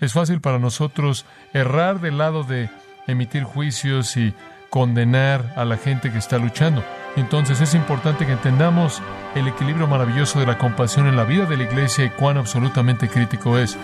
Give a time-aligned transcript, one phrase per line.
[0.00, 2.70] Es fácil para nosotros errar del lado de
[3.06, 4.34] emitir juicios y
[4.70, 6.82] condenar a la gente que está luchando.
[7.16, 9.02] Entonces es importante que entendamos
[9.34, 13.08] el equilibrio maravilloso de la compasión en la vida de la iglesia y cuán absolutamente
[13.08, 13.76] crítico es.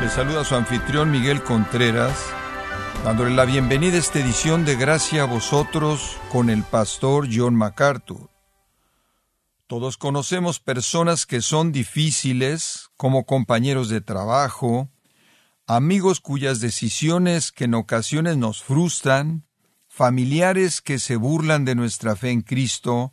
[0.00, 2.32] Le saluda su anfitrión Miguel Contreras,
[3.04, 8.30] dándole la bienvenida a esta edición de Gracia a vosotros con el pastor John MacArthur.
[9.66, 14.88] Todos conocemos personas que son difíciles, como compañeros de trabajo,
[15.66, 19.46] amigos cuyas decisiones que en ocasiones nos frustran,
[19.86, 23.12] familiares que se burlan de nuestra fe en Cristo,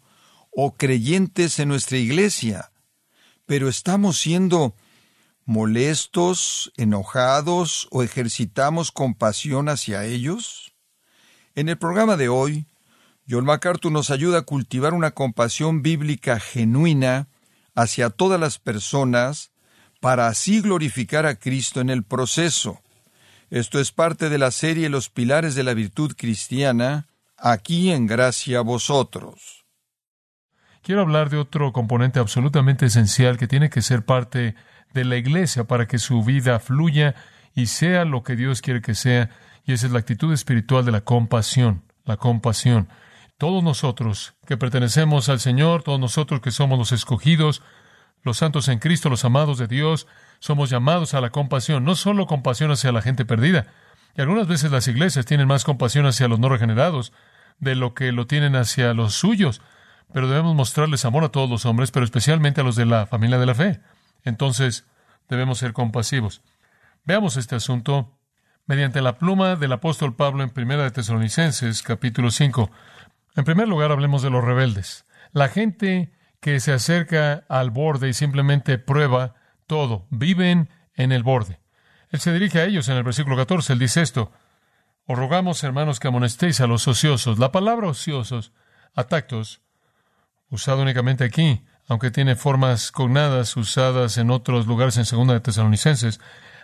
[0.51, 2.71] o creyentes en nuestra iglesia.
[3.45, 4.75] Pero estamos siendo
[5.45, 10.73] molestos, enojados o ejercitamos compasión hacia ellos?
[11.55, 12.67] En el programa de hoy,
[13.29, 17.27] John MacArthur nos ayuda a cultivar una compasión bíblica genuina
[17.73, 19.51] hacia todas las personas
[19.99, 22.81] para así glorificar a Cristo en el proceso.
[23.49, 28.59] Esto es parte de la serie Los Pilares de la Virtud Cristiana, aquí en Gracia
[28.59, 29.65] a vosotros.
[30.81, 34.55] Quiero hablar de otro componente absolutamente esencial que tiene que ser parte
[34.95, 37.15] de la iglesia para que su vida fluya
[37.53, 39.29] y sea lo que Dios quiere que sea,
[39.65, 42.87] y esa es la actitud espiritual de la compasión, la compasión.
[43.37, 47.61] Todos nosotros que pertenecemos al Señor, todos nosotros que somos los escogidos,
[48.23, 50.07] los santos en Cristo, los amados de Dios,
[50.39, 53.67] somos llamados a la compasión, no solo compasión hacia la gente perdida.
[54.17, 57.11] Y algunas veces las iglesias tienen más compasión hacia los no regenerados
[57.59, 59.61] de lo que lo tienen hacia los suyos,
[60.13, 63.37] pero debemos mostrarles amor a todos los hombres, pero especialmente a los de la familia
[63.37, 63.81] de la fe.
[64.25, 64.85] Entonces,
[65.29, 66.41] debemos ser compasivos.
[67.05, 68.11] Veamos este asunto
[68.65, 72.69] mediante la pluma del apóstol Pablo en Primera de Tesalonicenses, capítulo 5.
[73.35, 75.05] En primer lugar, hablemos de los rebeldes.
[75.31, 76.11] La gente
[76.41, 79.35] que se acerca al borde y simplemente prueba
[79.67, 81.59] todo, viven en el borde.
[82.09, 83.73] Él se dirige a ellos en el versículo 14.
[83.73, 84.31] Él dice esto:
[85.05, 87.39] Os rogamos, hermanos, que amonestéis a los ociosos.
[87.39, 88.53] La palabra ociosos,
[88.93, 89.61] atactos,
[90.49, 96.19] usado únicamente aquí, aunque tiene formas cognadas usadas en otros lugares en segunda de Tesalonicenses.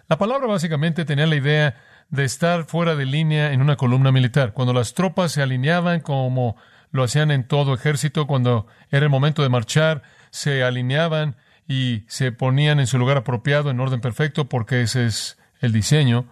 [0.07, 1.75] La palabra básicamente tenía la idea
[2.09, 4.53] de estar fuera de línea en una columna militar.
[4.53, 6.57] Cuando las tropas se alineaban como
[6.91, 12.31] lo hacían en todo ejército, cuando era el momento de marchar, se alineaban y se
[12.31, 16.25] ponían en su lugar apropiado, en orden perfecto, porque ese es el diseño.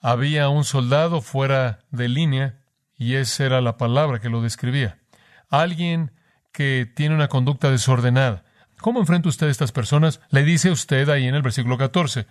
[0.00, 2.58] Había un soldado fuera de línea
[2.96, 4.98] y esa era la palabra que lo describía.
[5.48, 6.10] Alguien
[6.58, 8.42] que tiene una conducta desordenada.
[8.80, 10.20] ¿Cómo enfrenta usted a estas personas?
[10.28, 12.26] Le dice usted ahí en el versículo 14.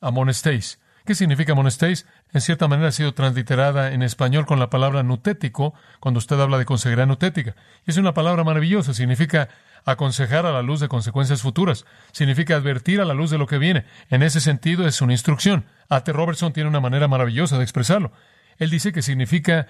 [0.00, 0.78] Amonestéis.
[1.04, 2.06] ¿Qué significa amonestéis?
[2.32, 6.58] En cierta manera ha sido transliterada en español con la palabra nutético cuando usted habla
[6.58, 7.56] de consejería nutética.
[7.86, 8.94] Es una palabra maravillosa.
[8.94, 9.48] Significa
[9.84, 11.86] aconsejar a la luz de consecuencias futuras.
[12.12, 13.84] Significa advertir a la luz de lo que viene.
[14.10, 15.66] En ese sentido es una instrucción.
[15.88, 16.12] A.T.
[16.12, 18.12] Robertson tiene una manera maravillosa de expresarlo.
[18.58, 19.66] Él dice que significa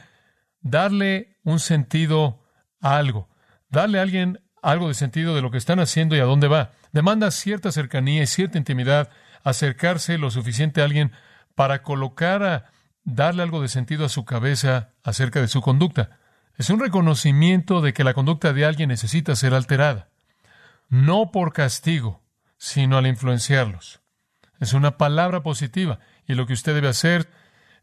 [0.60, 2.44] darle un sentido
[2.82, 3.30] a algo.
[3.74, 6.70] Darle a alguien algo de sentido de lo que están haciendo y a dónde va.
[6.92, 9.10] Demanda cierta cercanía y cierta intimidad
[9.42, 11.10] acercarse lo suficiente a alguien
[11.56, 12.70] para colocar a
[13.02, 16.20] darle algo de sentido a su cabeza acerca de su conducta.
[16.56, 20.08] Es un reconocimiento de que la conducta de alguien necesita ser alterada,
[20.88, 22.22] no por castigo,
[22.56, 24.02] sino al influenciarlos.
[24.60, 25.98] Es una palabra positiva
[26.28, 27.28] y lo que usted debe hacer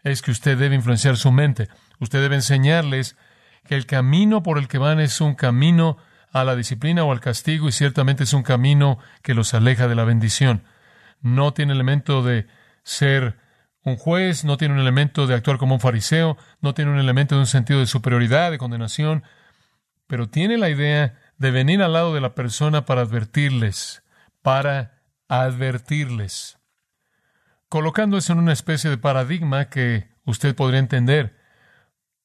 [0.04, 1.68] es que usted debe influenciar su mente.
[2.00, 3.18] Usted debe enseñarles
[3.66, 5.98] que el camino por el que van es un camino
[6.32, 9.96] a la disciplina o al castigo y ciertamente es un camino que los aleja de
[9.96, 10.64] la bendición
[11.22, 12.48] no tiene elemento de
[12.84, 13.38] ser
[13.84, 17.36] un juez, no tiene un elemento de actuar como un fariseo, no tiene un elemento
[17.36, 19.24] de un sentido de superioridad, de condenación,
[20.08, 24.04] pero tiene la idea de venir al lado de la persona para advertirles,
[24.42, 26.60] para advertirles,
[27.70, 31.40] colocando eso en una especie de paradigma que usted podría entender.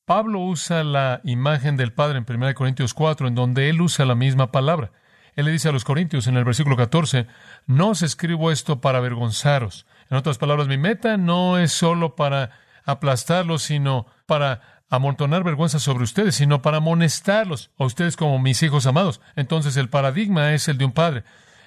[0.06, 4.14] Pablo usa la imagen del Padre en 1 Corintios 4, en donde él usa la
[4.14, 4.92] misma palabra.
[5.34, 7.26] Él le dice a los Corintios en el versículo 14,
[7.66, 9.84] no os escribo esto para avergonzaros.
[10.08, 12.52] En otras palabras, mi meta no es solo para
[12.84, 18.86] aplastarlos, sino para amontonar vergüenza sobre ustedes, sino para amonestarlos a ustedes como mis hijos
[18.86, 19.20] amados.
[19.34, 21.24] Entonces el paradigma es el de un padre.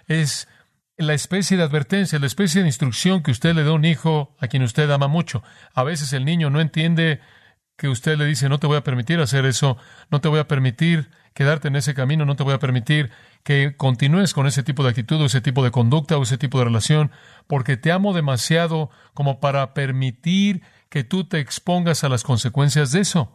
[0.08, 0.48] Es
[0.96, 4.34] la especie de advertencia, la especie de instrucción que usted le da a un hijo
[4.40, 5.44] a quien usted ama mucho.
[5.74, 7.20] A veces el niño no entiende
[7.80, 9.78] que usted le dice, no te voy a permitir hacer eso,
[10.12, 13.10] no te voy a permitir quedarte en ese camino, no te voy a permitir
[13.44, 16.60] que continúes con ese tipo de actitud o ese tipo de conducta o ese tipo
[16.60, 17.10] de relación,
[17.48, 23.00] porque te amo demasiado como para permitir que tú te expongas a las consecuencias de
[23.00, 23.32] eso.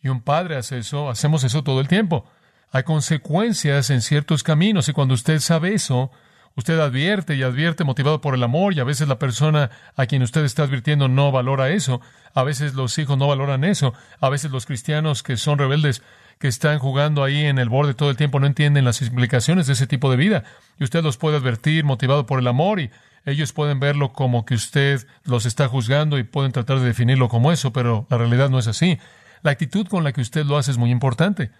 [0.00, 2.24] Y un padre hace eso, hacemos eso todo el tiempo.
[2.70, 6.12] Hay consecuencias en ciertos caminos y cuando usted sabe eso,
[6.56, 10.22] usted advierte y advierte motivado por el amor y a veces la persona a quien
[10.22, 12.00] usted está advirtiendo no valora eso,
[12.34, 16.02] a veces los hijos no valoran eso, a veces los cristianos que son rebeldes
[16.38, 19.74] que están jugando ahí en el borde todo el tiempo no entienden las implicaciones de
[19.74, 20.44] ese tipo de vida
[20.78, 22.90] y usted los puede advertir motivado por el amor y
[23.24, 27.52] ellos pueden verlo como que usted los está juzgando y pueden tratar de definirlo como
[27.52, 28.98] eso, pero la realidad no es así.
[29.42, 31.50] La actitud con la que usted lo hace es muy importante.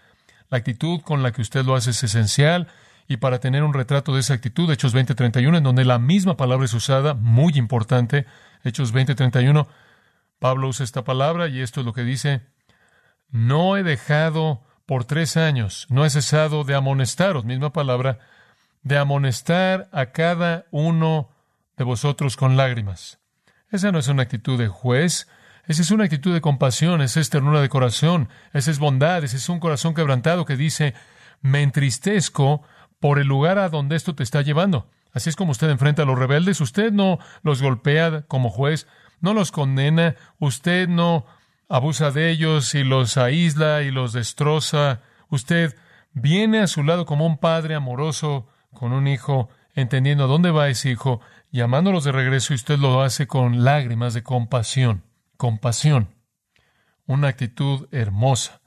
[0.50, 2.68] La actitud con la que usted lo hace es esencial
[3.08, 6.64] y para tener un retrato de esa actitud, Hechos 20:31, en donde la misma palabra
[6.64, 8.26] es usada, muy importante,
[8.64, 9.66] Hechos 20:31,
[10.38, 12.43] Pablo usa esta palabra y esto es lo que dice,
[13.31, 18.19] no he dejado por tres años, no he cesado de amonestaros, misma palabra,
[18.82, 21.31] de amonestar a cada uno
[21.76, 23.19] de vosotros con lágrimas.
[23.70, 25.28] Esa no es una actitud de juez,
[25.66, 29.37] esa es una actitud de compasión, esa es ternura de corazón, esa es bondad, ese
[29.37, 30.94] es un corazón quebrantado que dice,
[31.40, 32.62] me entristezco
[33.02, 34.88] por el lugar a donde esto te está llevando.
[35.12, 38.87] Así es como usted enfrenta a los rebeldes, usted no los golpea como juez,
[39.20, 41.26] no los condena, usted no
[41.69, 45.00] abusa de ellos y los aísla y los destroza,
[45.31, 45.75] usted
[46.12, 50.90] viene a su lado como un padre amoroso con un hijo, entendiendo dónde va ese
[50.90, 51.20] hijo
[51.50, 55.02] llamándolos de regreso y usted lo hace con lágrimas de compasión,
[55.37, 56.14] compasión,
[57.06, 58.60] una actitud hermosa,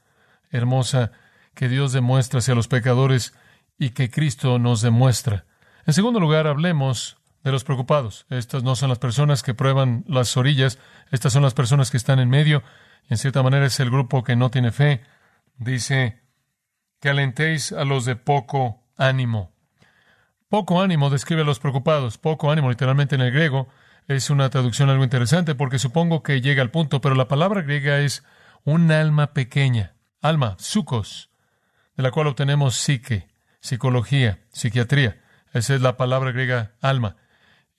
[0.50, 1.12] hermosa
[1.54, 3.32] que Dios demuestra hacia los pecadores
[3.78, 5.44] y que Cristo nos demuestra.
[5.86, 8.26] En segundo lugar, hablemos de los preocupados.
[8.28, 10.78] Estas no son las personas que prueban las orillas,
[11.10, 12.62] estas son las personas que están en medio,
[13.08, 15.02] y en cierta manera es el grupo que no tiene fe.
[15.56, 16.20] Dice
[17.00, 19.52] que alentéis a los de poco ánimo.
[20.48, 22.18] Poco ánimo describe a los preocupados.
[22.18, 23.68] Poco ánimo, literalmente en el griego,
[24.08, 27.98] es una traducción algo interesante porque supongo que llega al punto, pero la palabra griega
[27.98, 28.24] es
[28.64, 31.30] un alma pequeña, alma, sucos,
[31.96, 33.28] de la cual obtenemos psique,
[33.66, 35.20] psicología, psiquiatría.
[35.52, 37.16] Esa es la palabra griega alma.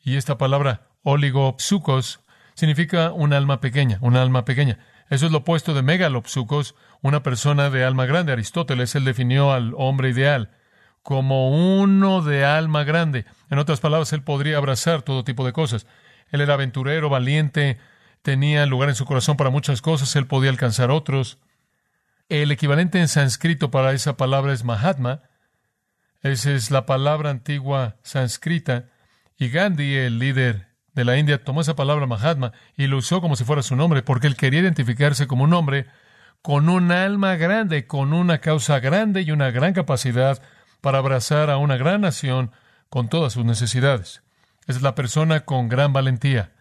[0.04, 2.20] Y esta palabra oligopsucos
[2.54, 4.80] significa un alma pequeña, un alma pequeña.
[5.10, 8.34] Eso es lo opuesto de megalopsucos, una persona de alma grande.
[8.34, 10.52] Aristóteles, él definió al hombre ideal
[11.02, 11.52] como
[11.82, 13.26] uno de alma grande.
[13.50, 15.88] En otras palabras, él podría abrazar todo tipo de cosas.
[16.32, 17.78] Él era aventurero, valiente,
[18.22, 21.38] tenía lugar en su corazón para muchas cosas, él podía alcanzar otros.
[22.28, 25.22] El equivalente en sánscrito para esa palabra es Mahatma.
[26.22, 28.90] Esa es la palabra antigua sánscrita.
[29.38, 33.36] Y Gandhi, el líder de la India, tomó esa palabra Mahatma y lo usó como
[33.36, 35.86] si fuera su nombre, porque él quería identificarse como un hombre
[36.42, 40.42] con un alma grande, con una causa grande y una gran capacidad
[40.82, 42.52] para abrazar a una gran nación
[42.90, 44.24] con todas sus necesidades.
[44.66, 46.52] Es la persona con gran valentía,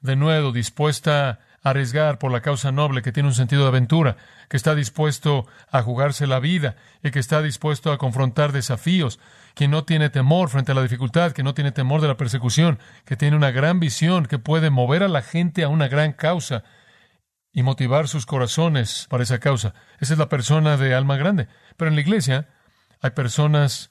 [0.00, 4.16] de nuevo dispuesta arriesgar por la causa noble, que tiene un sentido de aventura,
[4.48, 9.20] que está dispuesto a jugarse la vida y que está dispuesto a confrontar desafíos,
[9.54, 12.78] que no tiene temor frente a la dificultad, que no tiene temor de la persecución,
[13.04, 16.64] que tiene una gran visión, que puede mover a la gente a una gran causa
[17.52, 19.74] y motivar sus corazones para esa causa.
[20.00, 21.48] Esa es la persona de alma grande.
[21.76, 22.48] Pero en la iglesia
[23.00, 23.90] hay personas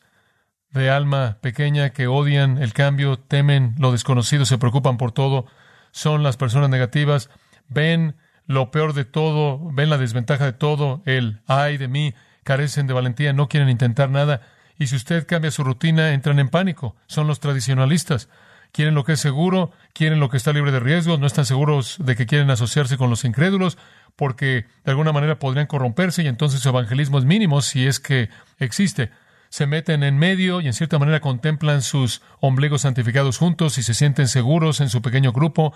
[0.72, 5.46] de alma pequeña que odian el cambio, temen lo desconocido, se preocupan por todo,
[5.92, 7.30] son las personas negativas,
[7.70, 8.16] ven
[8.48, 12.14] lo peor de todo, ven la desventaja de todo, el ay de mí,
[12.44, 14.42] carecen de valentía, no quieren intentar nada,
[14.78, 18.30] y si usted cambia su rutina, entran en pánico, son los tradicionalistas.
[18.72, 21.98] Quieren lo que es seguro, quieren lo que está libre de riesgos, no están seguros
[22.00, 23.78] de que quieren asociarse con los incrédulos,
[24.16, 28.30] porque de alguna manera podrían corromperse y entonces su evangelismo es mínimo si es que
[28.60, 29.12] existe.
[29.50, 33.94] Se meten en medio y en cierta manera contemplan sus ombligos santificados juntos y se
[33.94, 35.74] sienten seguros en su pequeño grupo,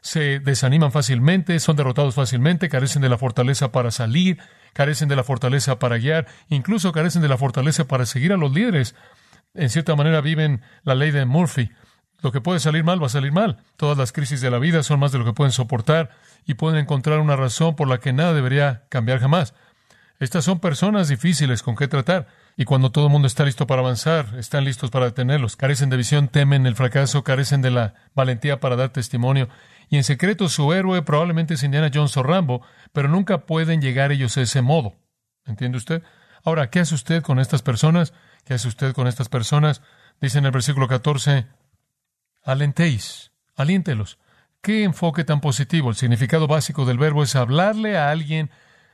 [0.00, 4.38] se desaniman fácilmente, son derrotados fácilmente, carecen de la fortaleza para salir,
[4.72, 8.52] carecen de la fortaleza para guiar, incluso carecen de la fortaleza para seguir a los
[8.52, 8.94] líderes.
[9.54, 11.70] En cierta manera viven la ley de Murphy.
[12.20, 13.58] Lo que puede salir mal va a salir mal.
[13.76, 16.10] Todas las crisis de la vida son más de lo que pueden soportar
[16.44, 19.54] y pueden encontrar una razón por la que nada debería cambiar jamás.
[20.20, 22.26] Estas son personas difíciles con qué tratar.
[22.56, 25.54] Y cuando todo el mundo está listo para avanzar, están listos para detenerlos.
[25.54, 29.48] Carecen de visión, temen el fracaso, carecen de la valentía para dar testimonio.
[29.88, 34.10] Y en secreto su héroe probablemente es Indiana Jones o Rambo, pero nunca pueden llegar
[34.10, 34.96] ellos a ese modo.
[35.46, 36.02] ¿Entiende usted?
[36.44, 38.12] Ahora, ¿qué hace usted con estas personas?
[38.44, 39.82] ¿Qué hace usted con estas personas?
[40.20, 41.46] Dice en el versículo 14,
[42.42, 44.18] alentéis, aliéntelos.
[44.62, 45.90] Qué enfoque tan positivo.
[45.90, 48.50] El significado básico del verbo es hablarle a alguien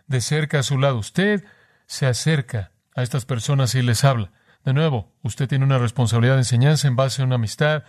[0.06, 0.98] de cerca a su lado.
[0.98, 1.44] Usted
[1.86, 4.32] se acerca a estas personas y les habla.
[4.64, 7.84] De nuevo, usted tiene una responsabilidad de enseñanza en base a una amistad.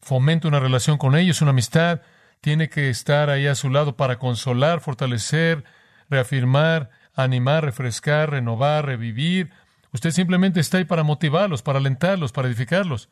[0.00, 2.02] Fomenta una relación con ellos, una amistad.
[2.40, 5.64] Tiene que estar ahí a su lado para consolar, fortalecer,
[6.10, 9.50] reafirmar, animar, refrescar, renovar, revivir.
[9.92, 13.08] Usted simplemente está ahí para motivarlos, para alentarlos, para edificarlos.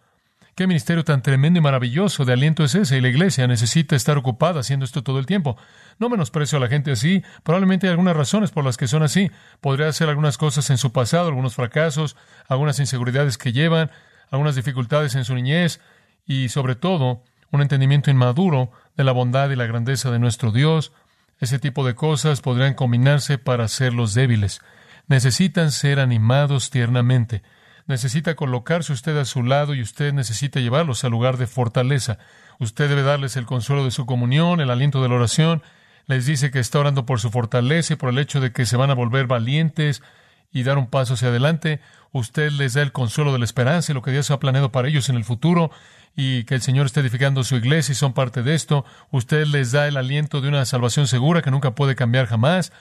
[0.54, 4.16] Qué ministerio tan tremendo y maravilloso de aliento es ese, y la iglesia necesita estar
[4.16, 5.56] ocupada haciendo esto todo el tiempo.
[5.98, 9.32] No menosprecio a la gente así, probablemente hay algunas razones por las que son así.
[9.60, 13.90] Podría ser algunas cosas en su pasado, algunos fracasos, algunas inseguridades que llevan,
[14.30, 15.80] algunas dificultades en su niñez,
[16.24, 20.92] y sobre todo, un entendimiento inmaduro de la bondad y la grandeza de nuestro Dios.
[21.40, 24.60] Ese tipo de cosas podrían combinarse para hacerlos débiles.
[25.08, 27.42] Necesitan ser animados tiernamente.
[27.86, 32.18] Necesita colocarse usted a su lado y usted necesita llevarlos al lugar de fortaleza.
[32.58, 35.62] Usted debe darles el consuelo de su comunión, el aliento de la oración.
[36.06, 38.76] Les dice que está orando por su fortaleza y por el hecho de que se
[38.76, 40.02] van a volver valientes
[40.50, 41.80] y dar un paso hacia adelante.
[42.12, 44.88] Usted les da el consuelo de la esperanza y lo que Dios ha planeado para
[44.88, 45.70] ellos en el futuro
[46.16, 48.86] y que el Señor está edificando su iglesia y son parte de esto.
[49.10, 52.72] Usted les da el aliento de una salvación segura que nunca puede cambiar jamás.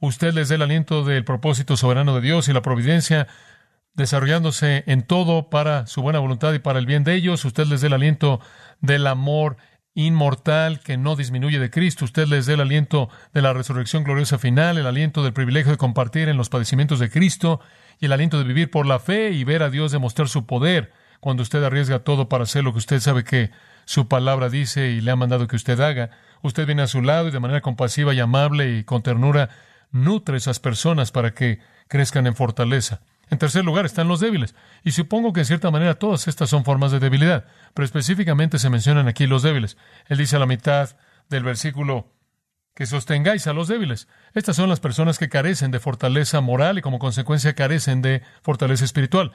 [0.00, 3.28] Usted les da el aliento del propósito soberano de Dios y la providencia
[3.94, 7.44] desarrollándose en todo para su buena voluntad y para el bien de ellos.
[7.44, 8.40] Usted les dé el aliento
[8.80, 9.56] del amor
[9.94, 12.04] inmortal que no disminuye de Cristo.
[12.04, 15.78] Usted les dé el aliento de la resurrección gloriosa final, el aliento del privilegio de
[15.78, 17.60] compartir en los padecimientos de Cristo
[18.00, 20.92] y el aliento de vivir por la fe y ver a Dios demostrar su poder
[21.20, 23.50] cuando usted arriesga todo para hacer lo que usted sabe que
[23.84, 26.10] su palabra dice y le ha mandado que usted haga.
[26.42, 29.50] Usted viene a su lado y de manera compasiva y amable y con ternura
[29.90, 33.02] nutre esas personas para que crezcan en fortaleza.
[33.32, 34.54] En tercer lugar están los débiles.
[34.84, 38.68] Y supongo que en cierta manera todas estas son formas de debilidad, pero específicamente se
[38.68, 39.78] mencionan aquí los débiles.
[40.06, 40.98] Él dice a la mitad
[41.30, 42.12] del versículo
[42.74, 44.06] que sostengáis a los débiles.
[44.34, 48.84] Estas son las personas que carecen de fortaleza moral y como consecuencia carecen de fortaleza
[48.84, 49.32] espiritual.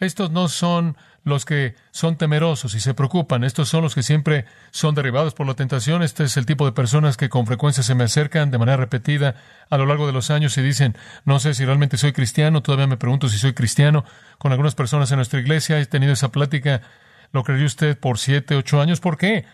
[0.00, 3.44] Estos no son los que son temerosos y se preocupan.
[3.44, 6.02] Estos son los que siempre son derribados por la tentación.
[6.02, 9.34] Este es el tipo de personas que con frecuencia se me acercan de manera repetida
[9.68, 12.86] a lo largo de los años y dicen, no sé si realmente soy cristiano, todavía
[12.86, 14.04] me pregunto si soy cristiano.
[14.38, 16.80] Con algunas personas en nuestra iglesia he tenido esa plática,
[17.32, 19.00] lo creyó usted, por siete, ocho años.
[19.00, 19.44] ¿Por qué?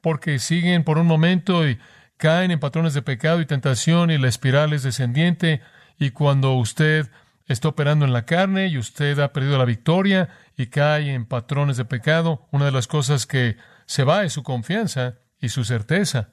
[0.00, 1.78] Porque siguen por un momento y
[2.16, 5.60] caen en patrones de pecado y tentación y la espiral es descendiente
[5.98, 7.08] y cuando usted
[7.46, 11.76] está operando en la carne y usted ha perdido la victoria y cae en patrones
[11.76, 13.56] de pecado, una de las cosas que
[13.86, 16.30] se va es su confianza y su certeza.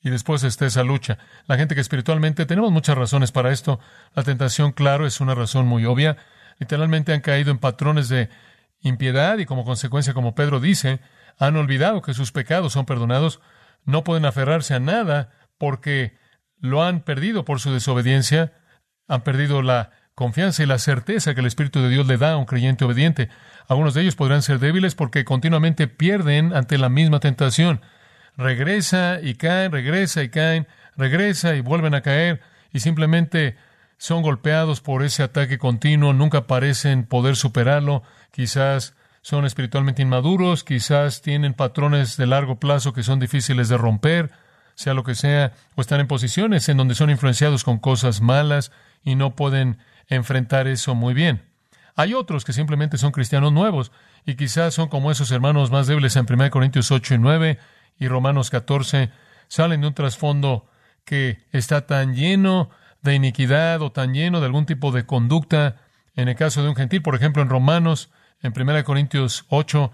[0.00, 1.18] Y después está esa lucha.
[1.46, 3.80] La gente que espiritualmente tenemos muchas razones para esto.
[4.14, 6.16] La tentación, claro, es una razón muy obvia.
[6.58, 8.28] Literalmente han caído en patrones de
[8.80, 11.00] impiedad y como consecuencia, como Pedro dice,
[11.36, 13.40] han olvidado que sus pecados son perdonados.
[13.84, 16.16] No pueden aferrarse a nada porque
[16.60, 18.52] lo han perdido por su desobediencia.
[19.08, 22.36] Han perdido la confianza y la certeza que el Espíritu de Dios le da a
[22.36, 23.28] un creyente obediente.
[23.68, 27.80] Algunos de ellos podrán ser débiles porque continuamente pierden ante la misma tentación.
[28.36, 32.40] Regresa y caen, regresa y caen, regresa y vuelven a caer
[32.72, 33.56] y simplemente
[33.96, 41.22] son golpeados por ese ataque continuo, nunca parecen poder superarlo, quizás son espiritualmente inmaduros, quizás
[41.22, 44.32] tienen patrones de largo plazo que son difíciles de romper,
[44.74, 48.72] sea lo que sea, o están en posiciones en donde son influenciados con cosas malas
[49.04, 51.42] y no pueden enfrentar eso muy bien.
[51.94, 53.92] Hay otros que simplemente son cristianos nuevos
[54.24, 57.58] y quizás son como esos hermanos más débiles en 1 Corintios 8 y 9
[57.98, 59.10] y Romanos 14,
[59.48, 60.70] salen de un trasfondo
[61.04, 62.70] que está tan lleno
[63.02, 65.76] de iniquidad o tan lleno de algún tipo de conducta.
[66.14, 68.10] En el caso de un gentil, por ejemplo, en Romanos,
[68.42, 69.90] en 1 Corintios 8,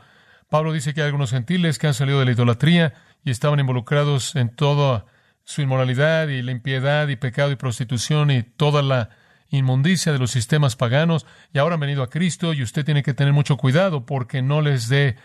[0.50, 2.94] Pablo dice que hay algunos gentiles que han salido de la idolatría
[3.24, 5.06] y estaban involucrados en toda
[5.44, 9.10] su inmoralidad y la impiedad y pecado y prostitución y toda la
[9.54, 13.14] inmundicia de los sistemas paganos y ahora han venido a Cristo y usted tiene que
[13.14, 15.16] tener mucho cuidado porque no les dé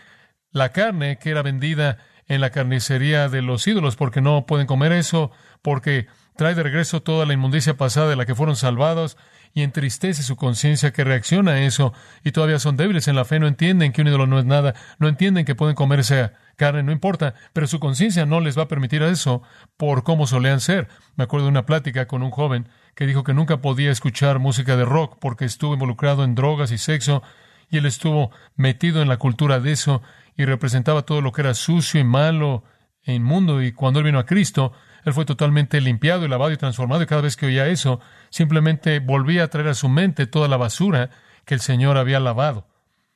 [0.52, 4.92] la carne que era vendida en la carnicería de los ídolos porque no pueden comer
[4.92, 5.32] eso,
[5.62, 6.06] porque
[6.36, 9.16] trae de regreso toda la inmundicia pasada de la que fueron salvados
[9.52, 11.92] y entristece su conciencia que reacciona a eso
[12.24, 14.74] y todavía son débiles en la fe, no entienden que un ídolo no es nada,
[14.98, 18.64] no entienden que pueden comer esa carne, no importa, pero su conciencia no les va
[18.64, 19.42] a permitir eso
[19.76, 20.88] por cómo solían ser.
[21.16, 24.76] Me acuerdo de una plática con un joven que dijo que nunca podía escuchar música
[24.76, 27.22] de rock porque estuvo involucrado en drogas y sexo
[27.70, 30.02] y él estuvo metido en la cultura de eso
[30.36, 32.64] y representaba todo lo que era sucio y malo
[33.02, 34.72] e inmundo y cuando él vino a Cristo,
[35.04, 38.98] él fue totalmente limpiado y lavado y transformado y cada vez que oía eso, simplemente
[39.00, 41.10] volvía a traer a su mente toda la basura
[41.44, 42.68] que el Señor había lavado.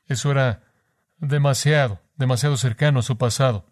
[0.07, 0.62] Eso era
[1.19, 3.67] demasiado, demasiado cercano a su pasado.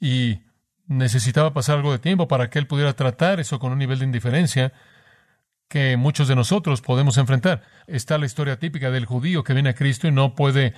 [0.00, 0.42] Y
[0.86, 4.06] necesitaba pasar algo de tiempo para que él pudiera tratar eso con un nivel de
[4.06, 4.72] indiferencia
[5.68, 7.62] que muchos de nosotros podemos enfrentar.
[7.86, 10.74] Está la historia típica del judío que viene a Cristo y no puede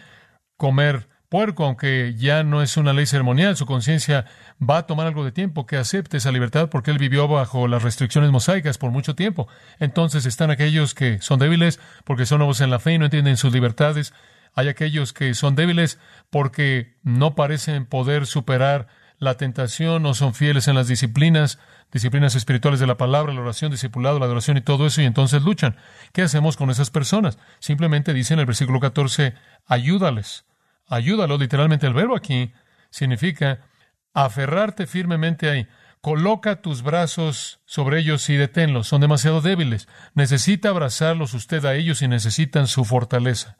[0.56, 4.26] comer puerco, aunque ya no es una ley ceremonial, su conciencia
[4.60, 7.84] va a tomar algo de tiempo que acepte esa libertad porque él vivió bajo las
[7.84, 9.46] restricciones mosaicas por mucho tiempo.
[9.78, 13.36] Entonces están aquellos que son débiles porque son nuevos en la fe y no entienden
[13.36, 14.12] sus libertades.
[14.54, 20.66] Hay aquellos que son débiles porque no parecen poder superar la tentación o son fieles
[20.66, 21.60] en las disciplinas,
[21.92, 25.42] disciplinas espirituales de la palabra, la oración, discipulado, la adoración y todo eso, y entonces
[25.42, 25.76] luchan.
[26.12, 27.38] ¿Qué hacemos con esas personas?
[27.60, 29.34] Simplemente dice en el versículo 14,
[29.68, 30.44] ayúdales
[30.90, 32.52] Ayúdalo, literalmente el verbo aquí
[32.90, 33.60] significa
[34.12, 35.68] aferrarte firmemente ahí.
[36.00, 38.88] Coloca tus brazos sobre ellos y deténlos.
[38.88, 39.86] Son demasiado débiles.
[40.14, 43.56] Necesita abrazarlos usted a ellos y necesitan su fortaleza.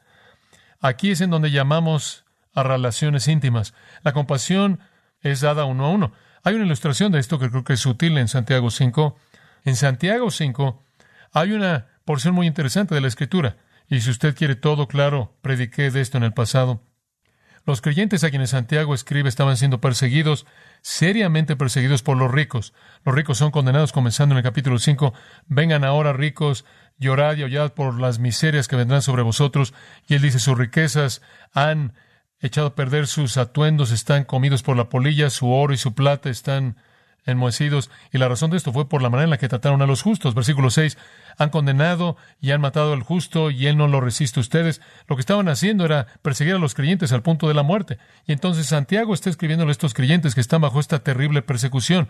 [0.81, 3.73] Aquí es en donde llamamos a relaciones íntimas.
[4.03, 4.79] La compasión
[5.21, 6.11] es dada uno a uno.
[6.43, 9.15] Hay una ilustración de esto que creo que es útil en Santiago 5.
[9.63, 10.83] En Santiago 5
[11.31, 13.55] hay una porción muy interesante de la Escritura.
[13.87, 16.81] Y si usted quiere todo claro, prediqué de esto en el pasado.
[17.65, 20.45] Los creyentes a quienes Santiago escribe estaban siendo perseguidos,
[20.81, 22.73] seriamente perseguidos por los ricos.
[23.05, 25.13] Los ricos son condenados comenzando en el capítulo 5.
[25.47, 26.65] Vengan ahora ricos,
[26.97, 29.73] llorad y aullad por las miserias que vendrán sobre vosotros.
[30.07, 31.21] Y él dice, sus riquezas
[31.53, 31.93] han
[32.39, 36.29] echado a perder sus atuendos, están comidos por la polilla, su oro y su plata
[36.29, 36.77] están
[37.25, 37.89] enmohecidos.
[38.11, 40.01] Y la razón de esto fue por la manera en la que trataron a los
[40.01, 40.33] justos.
[40.33, 40.97] Versículo 6.
[41.37, 44.81] Han condenado y han matado al justo y él no lo resiste a ustedes.
[45.07, 47.97] Lo que estaban haciendo era perseguir a los creyentes al punto de la muerte.
[48.25, 52.09] Y entonces Santiago está escribiendo a estos creyentes que están bajo esta terrible persecución.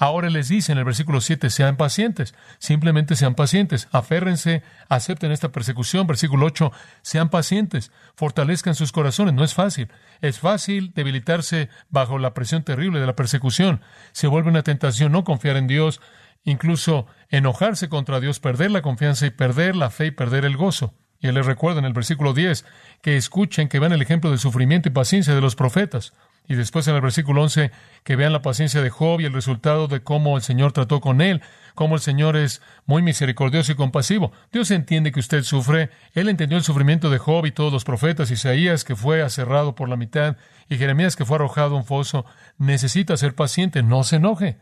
[0.00, 5.50] Ahora les dice en el versículo 7, sean pacientes, simplemente sean pacientes, aférrense, acepten esta
[5.50, 6.06] persecución.
[6.06, 6.70] Versículo 8,
[7.02, 9.34] sean pacientes, fortalezcan sus corazones.
[9.34, 9.88] No es fácil.
[10.20, 13.80] Es fácil debilitarse bajo la presión terrible de la persecución.
[14.12, 16.00] Se vuelve una tentación no confiar en Dios,
[16.44, 20.94] incluso enojarse contra Dios, perder la confianza y perder la fe y perder el gozo.
[21.18, 22.64] Y él les recuerda en el versículo 10
[23.02, 26.12] que escuchen, que vean el ejemplo de sufrimiento y paciencia de los profetas.
[26.50, 27.70] Y después en el versículo 11,
[28.04, 31.20] que vean la paciencia de Job y el resultado de cómo el Señor trató con
[31.20, 31.42] él,
[31.74, 34.32] cómo el Señor es muy misericordioso y compasivo.
[34.50, 35.90] Dios entiende que usted sufre.
[36.14, 39.90] Él entendió el sufrimiento de Job y todos los profetas, Isaías que fue aserrado por
[39.90, 40.38] la mitad
[40.70, 42.24] y Jeremías que fue arrojado a un foso.
[42.56, 44.58] Necesita ser paciente, no se enoje.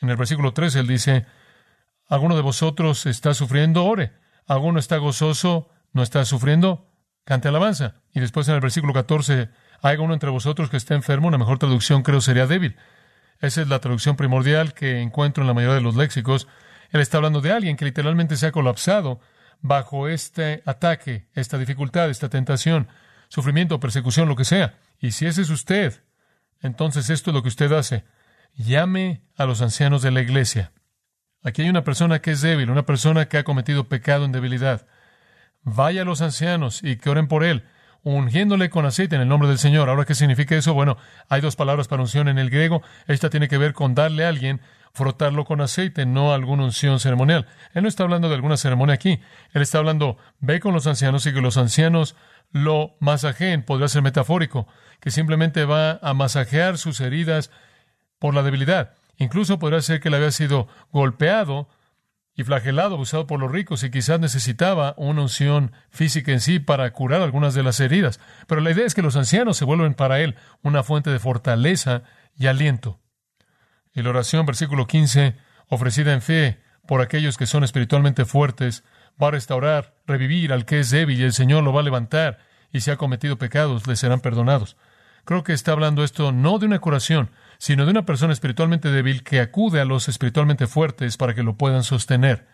[0.00, 1.26] En el versículo 13 él dice,
[2.08, 3.84] ¿alguno de vosotros está sufriendo?
[3.84, 4.12] Ore.
[4.48, 5.70] ¿Alguno está gozoso?
[5.92, 6.90] ¿No está sufriendo?
[7.24, 8.02] Cante alabanza.
[8.12, 9.48] Y después en el versículo 14
[9.82, 12.76] hay uno entre vosotros que esté enfermo, una mejor traducción creo sería débil.
[13.40, 16.48] Esa es la traducción primordial que encuentro en la mayoría de los léxicos.
[16.90, 19.20] Él está hablando de alguien que literalmente se ha colapsado
[19.60, 22.88] bajo este ataque, esta dificultad, esta tentación,
[23.28, 24.78] sufrimiento, persecución, lo que sea.
[25.00, 26.02] Y si ese es usted,
[26.60, 28.04] entonces esto es lo que usted hace.
[28.56, 30.72] Llame a los ancianos de la iglesia.
[31.42, 34.86] Aquí hay una persona que es débil, una persona que ha cometido pecado en debilidad.
[35.62, 37.64] Vaya a los ancianos y que oren por él
[38.04, 39.88] ungiéndole con aceite en el nombre del Señor.
[39.88, 40.74] Ahora, ¿qué significa eso?
[40.74, 40.96] Bueno,
[41.28, 42.82] hay dos palabras para unción en el griego.
[43.06, 44.60] Esta tiene que ver con darle a alguien,
[44.92, 47.46] frotarlo con aceite, no alguna unción ceremonial.
[47.72, 49.20] Él no está hablando de alguna ceremonia aquí.
[49.52, 52.14] Él está hablando, ve con los ancianos y que los ancianos
[52.52, 53.62] lo masajeen.
[53.62, 54.68] Podría ser metafórico,
[55.00, 57.50] que simplemente va a masajear sus heridas
[58.18, 58.94] por la debilidad.
[59.16, 61.68] Incluso podría ser que él había sido golpeado
[62.36, 66.92] y flagelado, abusado por los ricos, y quizás necesitaba una unción física en sí para
[66.92, 68.18] curar algunas de las heridas.
[68.48, 72.02] Pero la idea es que los ancianos se vuelven para él una fuente de fortaleza
[72.36, 73.00] y aliento.
[73.94, 75.36] Y la oración, versículo 15,
[75.68, 78.84] ofrecida en fe por aquellos que son espiritualmente fuertes,
[79.22, 82.38] va a restaurar, revivir al que es débil, y el Señor lo va a levantar,
[82.72, 84.76] y si ha cometido pecados, le serán perdonados.
[85.24, 89.22] Creo que está hablando esto no de una curación, sino de una persona espiritualmente débil
[89.22, 92.46] que acude a los espiritualmente fuertes para que lo puedan sostener,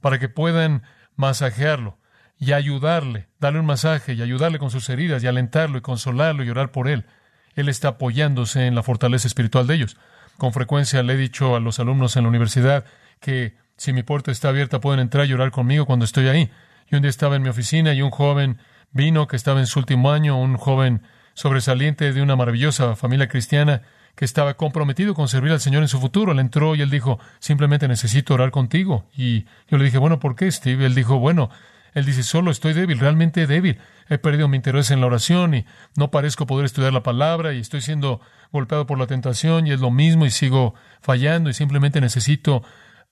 [0.00, 0.82] para que puedan
[1.16, 1.98] masajearlo
[2.38, 6.50] y ayudarle, darle un masaje y ayudarle con sus heridas y alentarlo y consolarlo y
[6.50, 7.06] orar por él.
[7.54, 9.96] Él está apoyándose en la fortaleza espiritual de ellos.
[10.36, 12.84] Con frecuencia le he dicho a los alumnos en la universidad
[13.20, 16.50] que si mi puerta está abierta pueden entrar y orar conmigo cuando estoy ahí.
[16.90, 18.58] Y un día estaba en mi oficina y un joven
[18.92, 21.02] vino que estaba en su último año, un joven
[21.34, 23.82] sobresaliente de una maravillosa familia cristiana,
[24.16, 26.32] que estaba comprometido con servir al Señor en su futuro.
[26.32, 29.04] Él entró y él dijo, simplemente necesito orar contigo.
[29.14, 30.86] Y yo le dije, bueno, ¿por qué, Steve?
[30.86, 31.50] Él dijo, bueno,
[31.92, 33.78] él dice, solo estoy débil, realmente débil.
[34.08, 37.60] He perdido mi interés en la oración y no parezco poder estudiar la palabra y
[37.60, 42.00] estoy siendo golpeado por la tentación y es lo mismo y sigo fallando y simplemente
[42.00, 42.62] necesito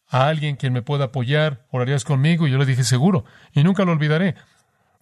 [0.08, 1.66] a alguien quien me pueda apoyar.
[1.70, 2.46] ¿Orarías conmigo?
[2.46, 3.26] Y yo le dije, seguro.
[3.52, 4.36] Y nunca lo olvidaré.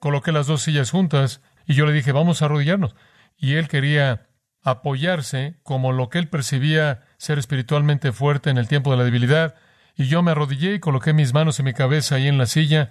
[0.00, 2.96] Coloqué las dos sillas juntas y yo le dije, vamos a arrodillarnos.
[3.38, 4.26] Y él quería
[4.62, 9.54] apoyarse como lo que él percibía ser espiritualmente fuerte en el tiempo de la debilidad,
[9.96, 12.90] y yo me arrodillé y coloqué mis manos en mi cabeza ahí en la silla,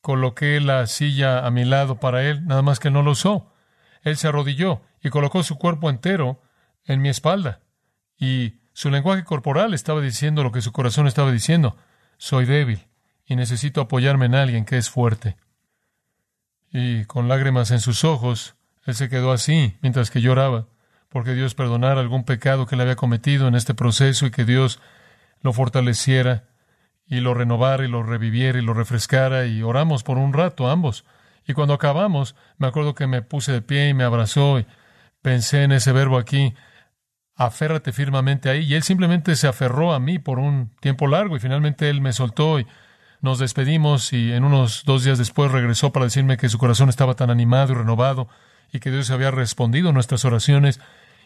[0.00, 3.52] coloqué la silla a mi lado para él, nada más que no lo usó.
[4.02, 6.40] Él se arrodilló y colocó su cuerpo entero
[6.84, 7.60] en mi espalda.
[8.18, 11.76] Y su lenguaje corporal estaba diciendo lo que su corazón estaba diciendo.
[12.18, 12.86] Soy débil
[13.24, 15.36] y necesito apoyarme en alguien que es fuerte.
[16.70, 20.66] Y con lágrimas en sus ojos, él se quedó así mientras que lloraba,
[21.08, 24.80] porque Dios perdonara algún pecado que le había cometido en este proceso y que Dios
[25.42, 26.44] lo fortaleciera
[27.06, 31.04] y lo renovara y lo reviviera y lo refrescara y oramos por un rato ambos.
[31.46, 34.66] Y cuando acabamos, me acuerdo que me puse de pie y me abrazó y
[35.22, 36.54] pensé en ese verbo aquí,
[37.36, 38.64] aférrate firmemente ahí.
[38.64, 42.12] Y él simplemente se aferró a mí por un tiempo largo y finalmente él me
[42.12, 42.66] soltó y
[43.20, 47.14] nos despedimos y en unos dos días después regresó para decirme que su corazón estaba
[47.14, 48.28] tan animado y renovado
[48.72, 50.80] y que Dios había respondido nuestras oraciones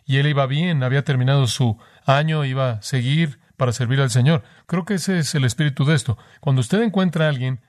[0.04, 4.42] y él iba bien, había terminado su año, iba a seguir para servir al Señor.
[4.66, 6.18] Creo que ese es el espíritu de esto.
[6.40, 7.60] Cuando usted encuentra a alguien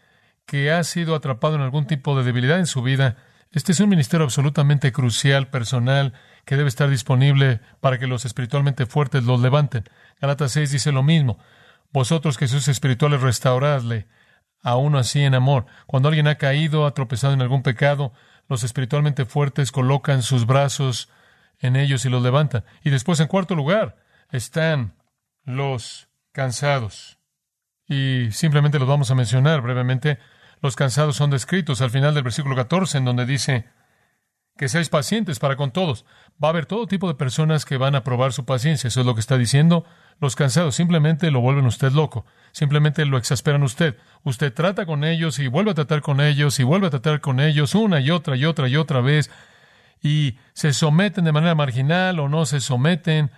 [0.45, 3.17] que ha sido atrapado en algún tipo de debilidad en su vida,
[3.51, 6.13] este es un ministerio absolutamente crucial, personal,
[6.45, 9.83] que debe estar disponible para que los espiritualmente fuertes los levanten.
[10.19, 11.37] Galatas 6 dice lo mismo.
[11.91, 14.07] Vosotros que sois espirituales, restauradle
[14.63, 15.65] a uno así en amor.
[15.87, 18.13] Cuando alguien ha caído, ha tropezado en algún pecado,
[18.51, 21.07] los espiritualmente fuertes colocan sus brazos
[21.59, 22.65] en ellos y los levantan.
[22.83, 23.95] Y después, en cuarto lugar,
[24.29, 24.93] están
[25.45, 27.17] los cansados.
[27.87, 30.19] Y simplemente los vamos a mencionar brevemente.
[30.61, 33.69] Los cansados son descritos al final del versículo 14, en donde dice
[34.61, 36.05] que seáis pacientes para con todos.
[36.33, 38.89] Va a haber todo tipo de personas que van a probar su paciencia.
[38.89, 39.85] Eso es lo que está diciendo.
[40.19, 42.27] Los cansados simplemente lo vuelven usted loco.
[42.51, 43.97] Simplemente lo exasperan usted.
[44.21, 47.39] Usted trata con ellos y vuelve a tratar con ellos y vuelve a tratar con
[47.39, 49.31] ellos una y otra y otra y otra vez.
[50.03, 53.31] Y se someten de manera marginal o no se someten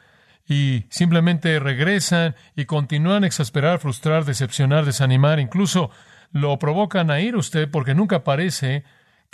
[0.46, 5.90] y simplemente regresan y continúan a exasperar, frustrar, decepcionar, desanimar, incluso
[6.34, 8.84] lo provocan a ir usted porque nunca parece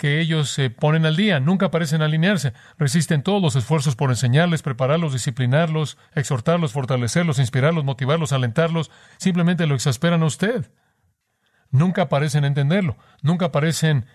[0.00, 4.62] que ellos se ponen al día, nunca parecen alinearse, resisten todos los esfuerzos por enseñarles,
[4.62, 10.72] prepararlos, disciplinarlos, exhortarlos, fortalecerlos, inspirarlos, motivarlos, alentarlos, simplemente lo exasperan a usted.
[11.70, 14.06] Nunca parecen entenderlo, nunca parecen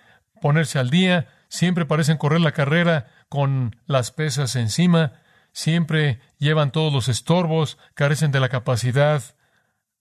[0.42, 5.22] ponerse al día, siempre parecen correr la carrera con las pesas encima,
[5.52, 9.22] siempre llevan todos los estorbos, carecen de la capacidad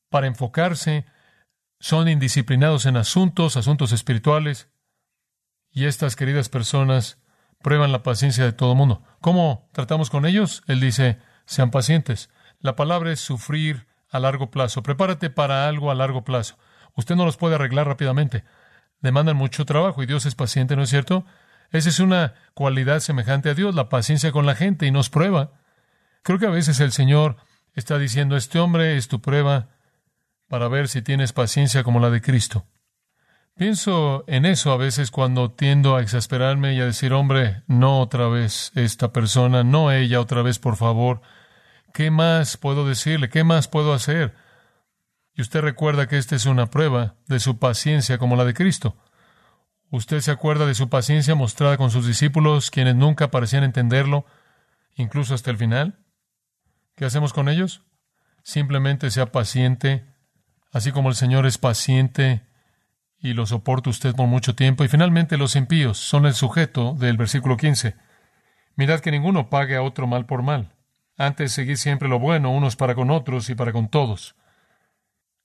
[0.08, 1.04] para enfocarse,
[1.78, 4.70] son indisciplinados en asuntos, asuntos espirituales,
[5.74, 7.18] y estas queridas personas
[7.60, 9.02] prueban la paciencia de todo mundo.
[9.20, 10.62] ¿Cómo tratamos con ellos?
[10.68, 12.30] Él dice, sean pacientes.
[12.60, 14.82] La palabra es sufrir a largo plazo.
[14.82, 16.56] Prepárate para algo a largo plazo.
[16.94, 18.44] Usted no los puede arreglar rápidamente.
[19.00, 21.26] Demandan mucho trabajo y Dios es paciente, ¿no es cierto?
[21.72, 25.52] Esa es una cualidad semejante a Dios, la paciencia con la gente y nos prueba.
[26.22, 27.36] Creo que a veces el Señor
[27.74, 29.70] está diciendo, este hombre es tu prueba
[30.48, 32.64] para ver si tienes paciencia como la de Cristo.
[33.56, 38.26] Pienso en eso a veces cuando tiendo a exasperarme y a decir, hombre, no otra
[38.26, 41.20] vez esta persona, no ella otra vez, por favor.
[41.92, 43.28] ¿Qué más puedo decirle?
[43.28, 44.34] ¿Qué más puedo hacer?
[45.34, 48.96] Y usted recuerda que esta es una prueba de su paciencia como la de Cristo.
[49.88, 54.26] Usted se acuerda de su paciencia mostrada con sus discípulos, quienes nunca parecían entenderlo,
[54.96, 56.00] incluso hasta el final.
[56.96, 57.84] ¿Qué hacemos con ellos?
[58.42, 60.04] Simplemente sea paciente,
[60.72, 62.42] así como el Señor es paciente
[63.24, 64.84] y lo soporta usted por mucho tiempo.
[64.84, 67.96] Y finalmente los impíos son el sujeto del versículo 15.
[68.76, 70.74] Mirad que ninguno pague a otro mal por mal.
[71.16, 74.36] Antes seguid siempre lo bueno unos para con otros y para con todos.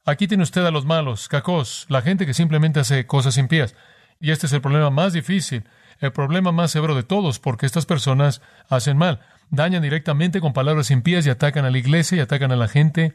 [0.04, 3.76] Aquí tiene usted a los malos, cacos, la gente que simplemente hace cosas impías.
[4.20, 5.64] Y este es el problema más difícil,
[6.00, 10.92] el problema más severo de todos, porque estas personas hacen mal, dañan directamente con palabras
[10.92, 13.14] impías y atacan a la iglesia y atacan a la gente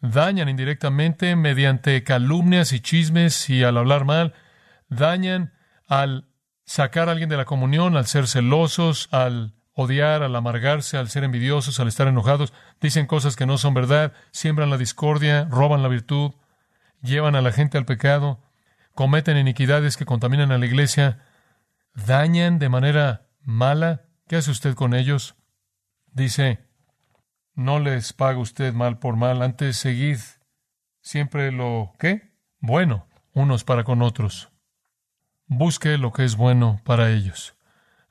[0.00, 4.34] dañan indirectamente mediante calumnias y chismes y al hablar mal,
[4.88, 5.52] dañan
[5.86, 6.28] al
[6.64, 11.24] sacar a alguien de la comunión, al ser celosos, al odiar, al amargarse, al ser
[11.24, 15.88] envidiosos, al estar enojados, dicen cosas que no son verdad, siembran la discordia, roban la
[15.88, 16.32] virtud,
[17.02, 18.42] llevan a la gente al pecado,
[18.94, 21.24] cometen iniquidades que contaminan a la iglesia,
[21.94, 24.04] dañan de manera mala.
[24.28, 25.34] ¿Qué hace usted con ellos?
[26.12, 26.69] Dice,
[27.60, 30.18] no les paga usted mal por mal, antes seguid
[31.02, 32.32] siempre lo ¿qué?
[32.58, 34.48] Bueno, unos para con otros.
[35.46, 37.54] Busque lo que es bueno para ellos.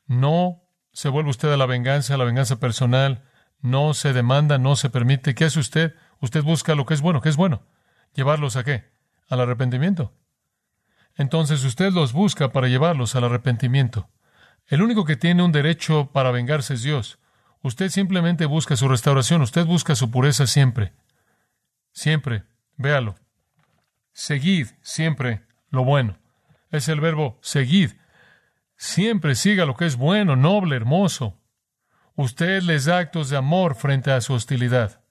[0.06, 0.62] No
[0.94, 3.24] se vuelve usted a la venganza, a la venganza personal,
[3.60, 5.34] no se demanda, no se permite.
[5.34, 5.96] ¿Qué hace usted?
[6.22, 7.20] Usted busca lo que es bueno.
[7.20, 7.64] ¿Qué es bueno?
[8.14, 8.92] ¿Llevarlos a qué?
[9.30, 10.14] Al arrepentimiento.
[11.16, 14.10] Entonces usted los busca para llevarlos al arrepentimiento.
[14.68, 17.18] El único que tiene un derecho para vengarse es Dios.
[17.62, 20.94] Usted simplemente busca su restauración, usted busca su pureza siempre.
[21.92, 22.44] Siempre,
[22.78, 23.16] véalo.
[24.14, 26.18] Seguid siempre lo bueno.
[26.72, 27.92] Es el verbo seguid.
[28.78, 31.38] Siempre siga lo que es bueno, noble, hermoso.
[32.16, 35.02] Usted les da actos de amor frente a su hostilidad.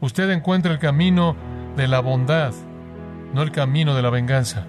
[0.00, 1.36] Usted encuentra el camino
[1.76, 2.52] de la bondad,
[3.32, 4.66] no el camino de la venganza.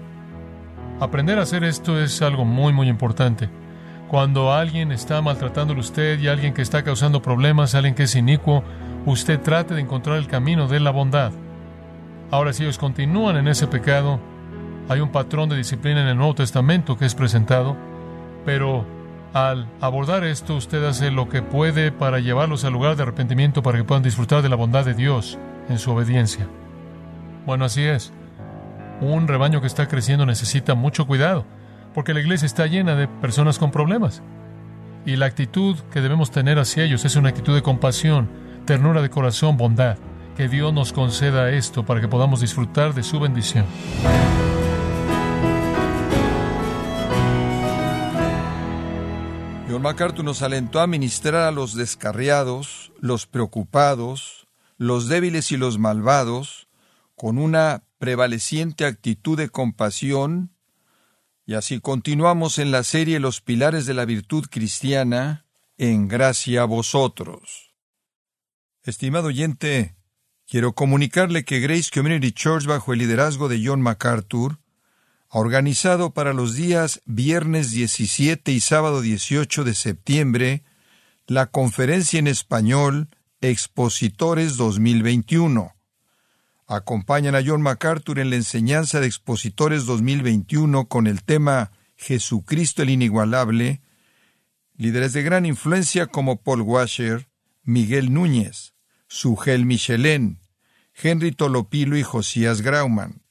[1.00, 3.50] Aprender a hacer esto es algo muy, muy importante.
[4.08, 8.14] Cuando alguien está maltratándole a usted y alguien que está causando problemas, alguien que es
[8.14, 8.62] inicuo,
[9.04, 11.32] usted trate de encontrar el camino de la bondad.
[12.30, 14.20] Ahora, si ellos continúan en ese pecado,
[14.88, 17.76] hay un patrón de disciplina en el Nuevo Testamento que es presentado,
[18.44, 18.86] pero
[19.32, 23.78] al abordar esto, usted hace lo que puede para llevarlos al lugar de arrepentimiento para
[23.78, 25.36] que puedan disfrutar de la bondad de Dios
[25.68, 26.46] en su obediencia.
[27.44, 28.12] Bueno, así es.
[29.00, 31.44] Un rebaño que está creciendo necesita mucho cuidado
[31.96, 34.22] porque la iglesia está llena de personas con problemas.
[35.06, 38.28] Y la actitud que debemos tener hacia ellos es una actitud de compasión,
[38.66, 39.96] ternura de corazón, bondad.
[40.36, 43.64] Que Dios nos conceda esto para que podamos disfrutar de su bendición.
[49.66, 55.78] John MacArthur nos alentó a ministrar a los descarriados, los preocupados, los débiles y los
[55.78, 56.68] malvados,
[57.14, 60.50] con una prevaleciente actitud de compasión,
[61.46, 65.46] y así continuamos en la serie Los pilares de la virtud cristiana,
[65.78, 67.72] en gracia a vosotros.
[68.82, 69.94] Estimado oyente,
[70.48, 74.58] quiero comunicarle que Grace Community Church, bajo el liderazgo de John MacArthur,
[75.28, 80.64] ha organizado para los días viernes 17 y sábado 18 de septiembre
[81.26, 83.08] la conferencia en español
[83.40, 85.75] Expositores 2021
[86.66, 92.90] acompañan a John MacArthur en la enseñanza de Expositores 2021 con el tema Jesucristo el
[92.90, 93.80] Inigualable,
[94.76, 97.28] líderes de gran influencia como Paul Washer,
[97.62, 98.74] Miguel Núñez,
[99.08, 100.40] Sugel Michelén,
[100.94, 103.22] Henry Tolopilo y Josías Grauman.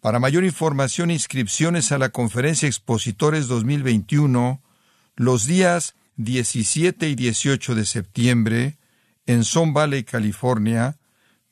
[0.00, 4.62] Para mayor información e inscripciones a la conferencia Expositores 2021,
[5.16, 8.78] los días 17 y 18 de septiembre,
[9.26, 10.98] en Son Valley, California,